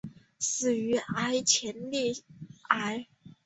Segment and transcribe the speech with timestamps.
[0.39, 0.95] 死于
[1.45, 2.23] 前列腺
[2.69, 3.05] 癌。